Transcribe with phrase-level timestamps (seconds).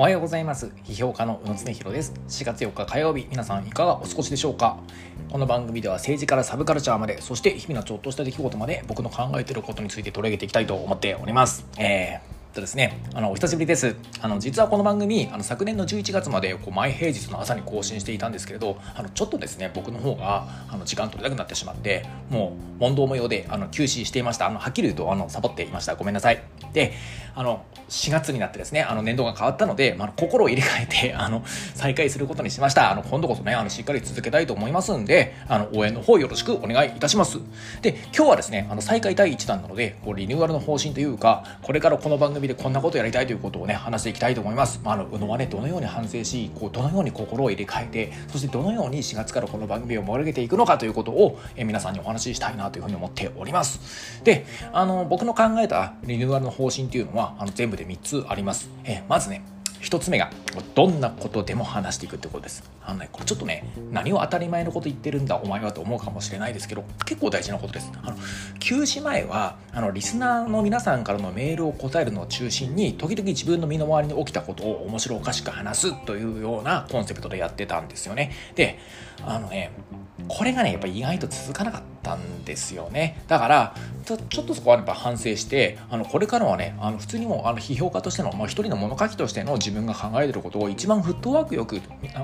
[0.00, 0.72] おはようございます。
[0.82, 2.14] 批評家の宇野恒弘です。
[2.26, 4.78] 4月4日火曜日皆さんいかがお過ごしでしょうか？
[5.30, 11.66] この番組では政治からサブカルチャーまでそして日々のちょっとした出来事まで僕の考えていることについて取り上げていきたいと思っております。
[11.76, 13.94] えーとですね、あのお久しぶりです。
[14.20, 24.48] あの実はこの番組、あの昨年の11月までこう毎平日の朝に更新していたんですけれど、あのちょっとですね、僕の方があの時間取れなくなってしまって、もう問答無用であの休止していました。
[24.48, 25.94] あのはっきり言うとあのサボっていました。
[25.94, 26.42] ごめんなさい。
[26.72, 26.92] で、
[27.34, 31.44] あの4月になってですね、あの年度が変わったので、まあ、心を入れ替えてあの
[31.74, 32.90] 再開することにしました。
[32.90, 37.38] あの今度こそね、あのしっかり続けたいと思いますんで、あの応援の方よろしくお願いいたします。
[37.82, 44.80] で、今日はですね、あの再開第1弾なので、こうリニューアルの方針というか、これからこの番組でこんなことやりたいということをね話していきたいと思います。
[44.84, 54.22] まあ、あの宇野はねどのように反省しこうどのように心を入れ替えてそしてどのように4月からこの番組を盛り上げていくのかということを、え皆さんにお話ししたいなというふうに思っております。
[54.24, 58.70] であの僕の考えたリニューアルの方針というのはあの全部で3つあります。
[58.84, 60.30] えまずね1つ目が
[60.74, 62.62] どんなことでも話していくってことです。
[62.84, 67.90] あのねこれちょっとね何を当たり前のこと言ってるんだお前はと思うかもしれないですけど結構大事なことです。
[68.02, 68.16] あの
[68.58, 78.32] 休止前はあのリスナーの皆さんからのメールを答えるのを中心に時々自分の身の回りに起きたことを面白おかしく話すというようなコンセプトでやってたんですよね。
[78.54, 78.78] で
[79.24, 79.72] あのね
[80.28, 81.99] これがねやっぱり意外と続かなかった。
[82.02, 83.22] たんですよね。
[83.28, 91.80] だからちょちょっとそこはやっぱ反省してあのこれからはねあの普通にもあの批評家としての、まあ、一人の物書きとしての自分が考えてることを一番フットワークよく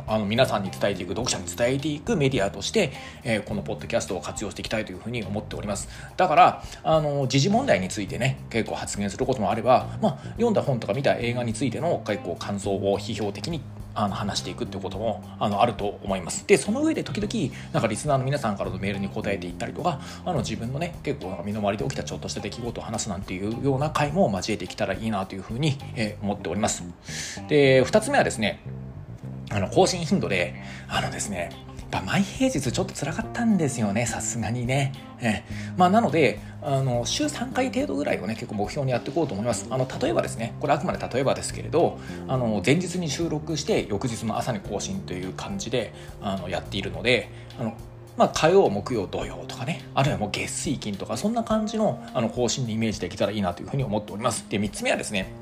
[0.06, 5.88] あの皆さんに伝えていく読者に伝えていくメディアとして、えー、このポッドキャストを活用していきたいというふうに思っております。
[6.16, 13.60] だからあの時事問題についてね結構発言することもあれば、まあ、読んだ本とか見た映画についての結構感想を批評的に
[13.96, 16.46] あの話していくってこともあのあると思います。
[16.46, 26.84] でその上で時々なんかリスナーの皆さんからのメールに答えていったりとかあの自分のね結構なんか身の回りで起きたちょっとした出来事を話すなんていうような回も交えてきたらいいなというふうに、え、思っております。
[27.48, 28.60] で2つ目はですね
[29.50, 30.54] あの更新頻度で
[30.88, 34.92] あのですねぱ毎平日ちょっと辛かったんですよね、さすがにね。
[35.20, 35.42] え
[35.76, 39.66] まあ、なのであの、週3回程度ぐらいをね、結構目標にやっていこうと思います。
[39.70, 41.98] あの例えばですね、これあくまで例えばですけれど、
[42.28, 47.74] あの前日に収録して、翌日の朝に更新という感じであのやっているので、あの
[48.16, 54.46] まあ、火曜、木曜、土曜とかね、あるいはもう月水金とか、そんな感じのあの更新にイメージできたらいいなというふうに思っております。
[54.48, 55.32] で、3つ目はですね、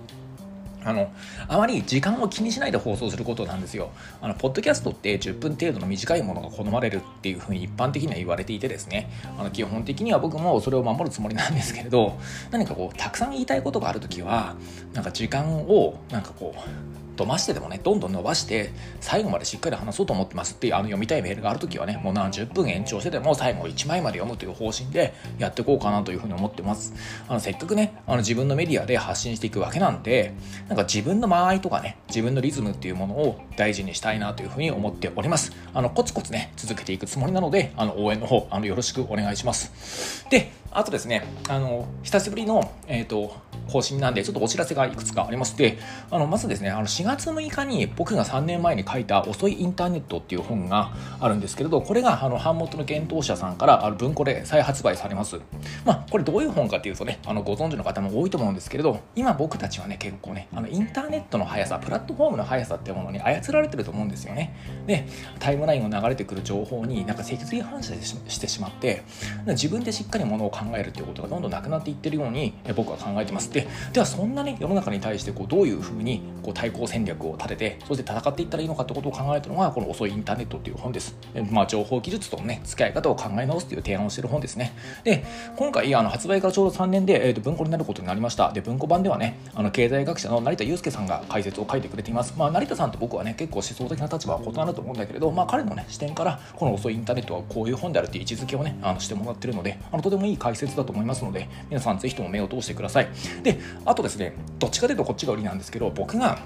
[0.85, 1.11] あの
[1.49, 3.91] あまり時間を気にしないで放送することなんですよ。
[4.21, 12.19] あのポッドキャストって10分程度の短いものが好まれるっていうふうに一般的には言われていてですねあの基本的には僕もそれを守るつもりなんですけれど
[12.51, 14.57] 何かこうたくさん言いたいことがある時は
[14.93, 26.95] なんか時間をなんかこう飛ばしてでもね、どんどん伸ばして、最後までしっかり話そうと思ってますっていう、あの読みたいメールがあるときはね、もう何十分延長してでも最後1枚まで読むという方針でやっていこうかなというふうに思ってます。
[27.29, 30.35] あのせっかくね、あの自分のメディアで発信していくわけなんで、
[30.69, 35.53] なんか自分の間合いとかね、自分のリズムっていうものを大事にしたいなというふうに思っております。
[35.73, 40.27] あの、コツコツね、続けていくつもりなので、あの、応援の方、あの、よろしくお願いします。
[40.31, 43.37] で、あとですね、あの、久しぶりの、えっ、ー、と、
[43.69, 45.79] 更新なんで、ちょっとお知らせがいくつかありまして、
[46.11, 55.41] あのまずですね、あの4月6日に僕が3年前に書いた遅いインターネットっていう本があるんですけれど、これがあの版元の検討者さんからあの文庫で再発売されます。
[55.85, 64.55] まあ、これどういう本かっていうとね、あのご存知の方も多いと思うんですけれど、今僕たちはね、結構ね、あのインターネットの速さ、プラットフォームの速さっていうものに操られてると思うんですよね。
[64.87, 65.07] で、
[65.39, 69.03] タイムラインを流れてくる情報になんか脊髄反射してしまって、
[69.47, 73.51] 自分でしっかりものを考えるっていうことがどんどんなくなっていってるように僕は考えてます。
[73.55, 81.17] で、ではそんなね世の中に対してこうどういうふうにこう対抗戦略を立ててそして戦っていったらいいのかってことを考えたのがこの遅いインターネットっていう本です、
[81.51, 84.73] まあ、情報技術とのね付き合い方を考え直すという提案をしている本ですね。
[85.05, 85.25] で
[85.57, 88.53] 今回あの発売からちょうど3年で、えー、と文庫になることになりました。
[88.53, 103.09] で文庫版ではねあの経済学者の成田悠介さんが解説を書いてくれています、まあ、成田さんと僕はね結構思想的な立場は異なると思うんだけれど、まあ、彼のね視点からこの遅いインターネットはこういう本であるっていう位置づけをねあのしてもらってるのであのとてもいい解説だと思いますので皆さんぜひとも目を通してください。
[103.45, 106.39] であとですねどっちかというとこっちが売りなんですけど僕が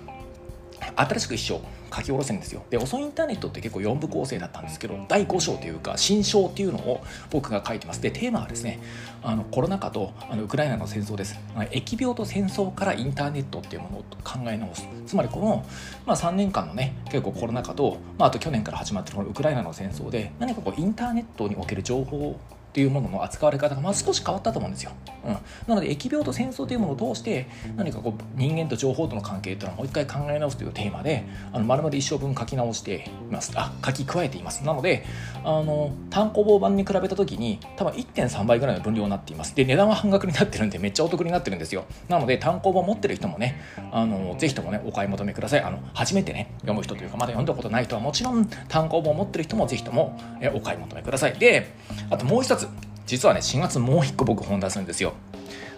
[0.97, 1.61] 新しく一章
[1.95, 2.63] 書き下ろせるんですよ。
[2.71, 8.03] で遅いインターネットって結構4部構成だったんですけど第5章というか新章っていうのを僕が書いてます。
[8.03, 8.81] でテーマはですね
[9.23, 11.39] あのコロナ禍とあのウクライナの戦争です。
[11.57, 14.87] 疫病と戦争からインターネットっていうものを考え直す。
[15.07, 15.65] つまりこの、
[16.07, 24.93] まあ、3年間のね結構コロナ禍と、まあ、あと去年から始まってるこのウクライナの戦争で何かこうインターネットにおける情報っていうものの扱われ方がまあ少し変わったと思うんですよ。
[25.25, 25.33] うん、
[25.67, 33.53] なので疫病と戦争というものを通して何かこう人間と情報との関係というのをもう一回考え直すというテーマであの丸々一生分書き直しています。
[33.57, 34.65] あ書き加えています。
[34.65, 35.05] なので
[35.45, 39.55] あの単行本版に比べた時に多分1.3倍ぐらいの分量になっています。
[39.55, 41.85] で値段は半額になってるんでめっちゃお得になってるんですよ。
[42.09, 43.61] なので単行本持ってる人もね
[43.91, 45.61] あのぜひともねお買い求めください。
[45.63, 51.33] あの初めてね読む人というかまだ読んだことない人はもちろん単行本持ってる人もぜひともえお買い求めください。
[51.39, 51.75] で
[52.11, 52.68] あともう一つ
[53.09, 55.15] 実はね4月もう一個僕本出すんですよ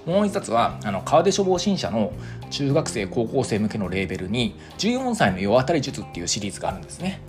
[0.04, 2.12] もう一冊はあの川出処方新社の
[2.50, 7.20] 中学生高校生向けのレーベルに14歳の世渡り術っていうシリーズがあるんですね。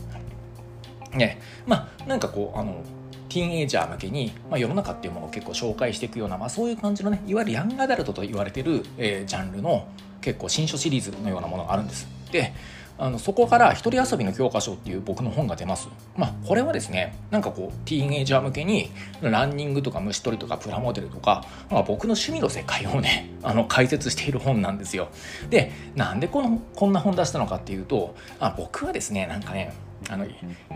[1.13, 2.81] ねまあなんかこうあの
[3.29, 9.87] ティーンエイジャー向けに、まあ、世の中っていうものを結構紹介していくような、まあ、そういう感じのねいわゆるヤングアダルトと言われてる、えー、ジャンルの
[10.19, 12.07] 結構新書シリーズのようなものがあるんです。
[12.31, 12.53] で
[12.97, 15.89] あのそこから一人遊びの教科書っていう僕の本が出ます。
[16.15, 18.91] まあ、これはですね、なんかこう、ティーンエイジャー向けに、
[19.21, 25.09] ランニングとか虫取りとかプラモデルとか、まあ、僕の趣味の世界をね、 あの解説している本なんですよ。
[25.49, 29.73] で、なんでこのこんな本出したのかっていうと、あ僕はですね、なんかね、
[30.09, 30.25] あの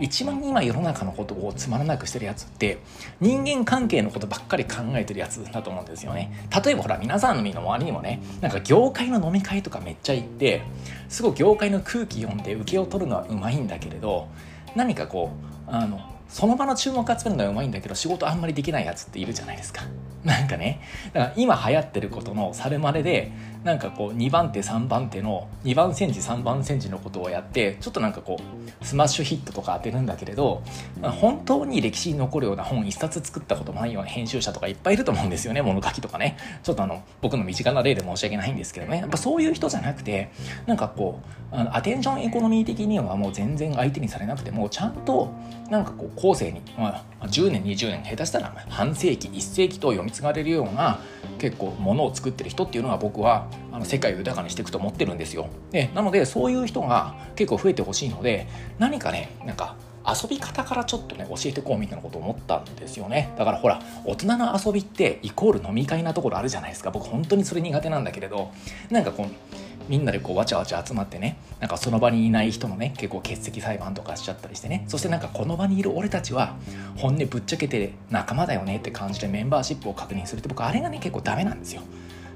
[0.00, 2.78] 一番今世の中のことをつまらなくしてるやつって
[3.20, 6.32] 人間関係のことばっかり考えてるやつだと思うんですよね。
[6.64, 10.62] 例えばほら皆さんの身の周りにもねなんか業界の飲み会とかめっちゃ行って
[11.08, 14.28] すごい業界の空気読んで受けを取るのはうまいんだけれど
[14.74, 15.30] 何かこ
[15.66, 19.82] うあのその場の注目集めるのはうまいんだけど仕事あんまりできないやつっているじゃないですか
[20.26, 20.80] なんかね
[21.12, 23.30] だから今流行ってることのサルマレで
[23.62, 30.62] なんかこう2番手3番手の2番煎じ3番煎じのことをやってちょっとなんかこうスマッシュヒットとか当てるんだけれど、
[31.02, 36.36] 本当に歴史に残るような本1冊作ったこともないような編集者とかいっぱいいると思うんですよね物書きとかね。
[36.62, 38.98] ちょっとあの僕の身近な例で申し訳ないんですけどね。
[38.98, 40.30] やっぱそういう人じゃなくて
[40.66, 41.20] なんかこ
[41.52, 45.32] うあのアテンションエコノミー的にはもう全然相手にされなくてもちゃんと
[45.70, 51.00] なんかこう後世に、まあ、10年20年下手したら半世紀1世紀と読み継がれるような
[51.38, 55.48] 結構ものを作ってる人っていうのが僕はあの世界を豊かにしていくと思ってるんですよ。
[55.70, 58.46] でなのでそういう人が結構増えてほしいので
[58.78, 59.76] 何かねなんか
[60.06, 68.52] 遊び方からちょっとね教えてこうみたいなことを思ったんですよねだからほら大人の遊びってイコール飲み会なところあるじゃないですか僕本当にそれ苦手なんだけれど
[68.88, 74.84] なんかこうみんなでこうわちゃわちゃ集まってねなんかその場にいない人のね結構欠席裁判とかしちゃったりしてね。
[74.88, 76.56] そしてなんかこの場にいる俺たちは
[76.96, 81.82] 本音ぶっちゃけて仲間だよねって感じでメンバーシップを確認するって僕あれがね結構ダメなんですよ。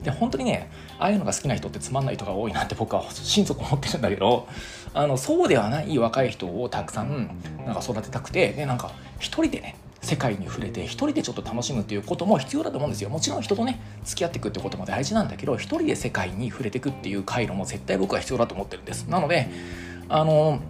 [0.02, 4.49] で本当にねああいうのが好きな人ってつまんない人が多いなって僕は心底思ってるんだけど
[4.94, 7.31] あのそうではない若い人をたくさん
[7.67, 13.11] なんか育てたくてでなんか一人でね世界に触れて一人でちょっと楽しむっていうことも必要だと思うんですよ。
[13.11, 19.06] もちろん人とね付き合っていくってことも大事なんだけど一人で世界に触れていくっていう回路も絶対僕は必要だと思ってるんです。
[19.08, 19.49] なので
[20.08, 20.61] あの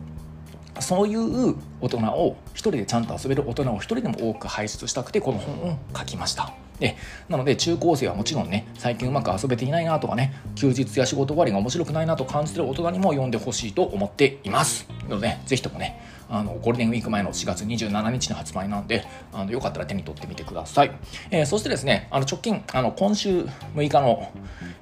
[0.81, 6.53] そういう大人を一人でちゃんと遊べる大人を一人でも多く輩出したくてこの本を書きました。
[6.79, 6.97] で
[7.29, 14.89] なので中高生はもちろんね最近うまく遊べていないなとかね休日や仕事終わりが面白くないなと感じてる大人にも読んでほしいと思っています。
[15.09, 16.01] なので、ね、ぜひともね
[16.31, 20.93] あのゴールデンウィーク前の4月27日の発売なんであのよかったら手に取ってみてください、
[21.31, 23.43] えー、そしてですねあの直近あの今週
[23.75, 24.33] 6日の、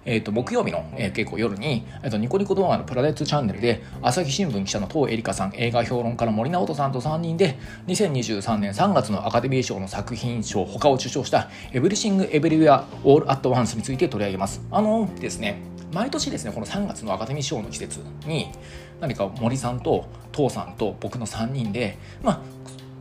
[0.05, 14.61] えーと、木曜日の、えー、結構夜に、えーと、ニコニコ動画のプラネットチャンネルで朝日新聞記者の藤えりかさん映画評論家の森直人さんと3人で2023年3月のアカデミー賞の作品賞他を受賞した Everything Everywhere All at Once について取り上げます。
[14.71, 18.53] あのですね毎年ですねこの3月のアカデミー賞の季節に
[19.01, 22.41] 何か森さんと藤さんと僕の3人でまあ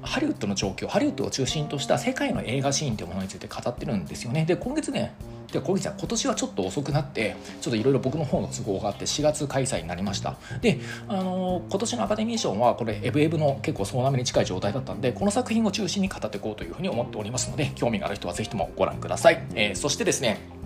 [0.02, 4.46] ハリウッドの状況ハリウッドを中心とした世界の映画シーンというものについて語ってるんですよね。
[4.46, 5.14] で今月ね
[5.52, 10.36] で今月は今年はちょっと遅くなってちょっといろいろ僕の方の都合があって4月開催になりました。
[10.62, 20.57] であのー、今年のアカデミー賞はこれエブエブの結構総なめに近い状態だったんでこの作品を中心に語っていこうというふうに思っておりますので興味がある人はぜひともご覧ください、えー、そしてですね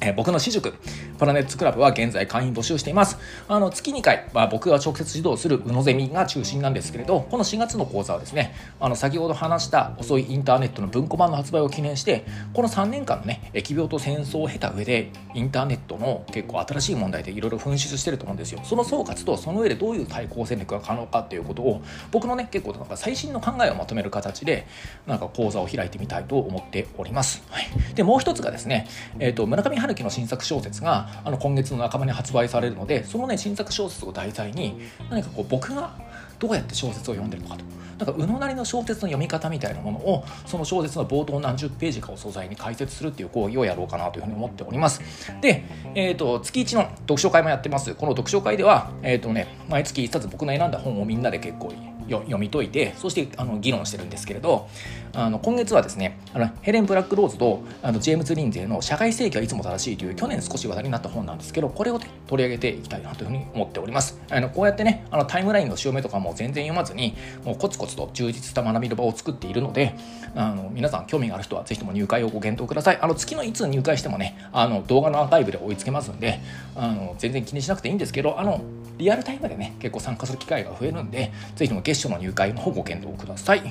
[0.00, 0.74] えー、僕の私塾、
[1.18, 3.18] プラネッツクラブは現在会員募集しています。
[3.48, 18.60] あの、月2回は僕が直接指導する宇野ゼミが中心なんですけれど、この4月の講座はですね、あの、先ほど話した遅いインターネットの文庫版の発売を記念して、この3年間のね、疫病と戦争を経た上で、インターネットの結構新しい問題でいろいろ噴出してると思うんですよ。
[18.64, 24.66] その総括と、その上でどういう対抗戦略が可能かっていうことを、僕のね、結構なんか最新の考えをまとめる形で、
[25.06, 27.42] なんか講座を開いてみたいと思っております。
[27.50, 27.66] はい。
[27.94, 28.86] で、もう一つがですね、
[29.18, 35.94] えっ、ー、と、村上春樹の新作小説があの今月の半ばに発売されるのでそのね新作小説を題材に何かこう僕が
[36.38, 37.64] どうやって小説を読んでるのかと。
[37.96, 45.00] なんか宇野なりの小説の読み方みたいなものをその小説の冒頭何十ページかを素材に解説するっていう講義をやろうかなというふうに思っております。
[45.40, 45.64] で、
[45.94, 47.94] えーと、月1の読書会もやってます。
[47.94, 51.72] この読書会では、えーとね、毎月1冊僕の選んだ本をみんなで結構
[52.08, 54.68] 読み解いてそしてあの議論してるんですけれど
[55.12, 64.20] あの今月はですねあのヘレン・ブラック・ローズとあのジェームズ・リンゼーの「社会正義はいつも正しい」という去年少し話題になった本なんですけどこれを、ね、取り上げていきたいなというふうに思っております。
[64.30, 69.94] あのこうやってねあのタイムラインの潮目とかも全然読まずにもうコツコツと充実した学びの場を作っているので
[70.34, 72.98] あの皆さん興味がある人はぜひとも入会をご検討ください。
[73.00, 76.40] あの月のいつ入会してもねあの動画のアーカイブで追いつけますんで
[76.74, 78.60] あの全然気にしなくていいんですけどあの
[78.98, 83.62] リアルタイムでね結構参加する機会が増えるんでぜひとも月賞の入会の方ご検討ください。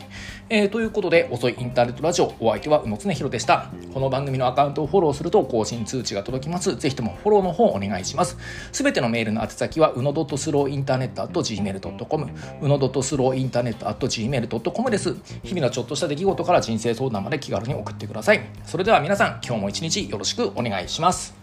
[0.50, 3.72] えー、ということで、遅いインターネットラジオ、お相手は宇野恒弘でした。
[3.94, 6.76] この番組のアカウントをフォローすると更新通知が届きます。
[6.76, 8.38] ぜひともフォローの方お願いします。
[8.72, 12.28] すべてのメールの宛先は、うの .slowinternet.gmail.com、
[12.62, 15.16] うの .slowinternet.gmail.com です。
[15.44, 18.42] 日々のちょっとした出来事から人生相談まで気軽に送ってください。
[18.66, 21.36] それでは皆さん、今日も一日よろしくお願いします。